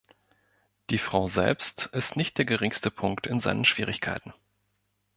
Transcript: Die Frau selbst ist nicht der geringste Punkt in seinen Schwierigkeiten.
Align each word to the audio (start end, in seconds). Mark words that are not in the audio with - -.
Die 0.89 0.97
Frau 0.97 1.27
selbst 1.27 1.85
ist 1.93 2.15
nicht 2.17 2.39
der 2.39 2.45
geringste 2.45 2.89
Punkt 2.89 3.27
in 3.27 3.39
seinen 3.39 3.65
Schwierigkeiten. 3.65 4.33